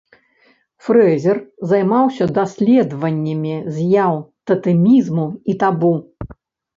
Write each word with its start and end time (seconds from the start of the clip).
Фрэзер 0.83 1.37
займаўся 1.73 2.25
даследаваннямі 2.37 3.53
з'яў 3.75 4.15
татэмізму 4.53 5.27
і 5.53 5.57
табу. 5.65 5.93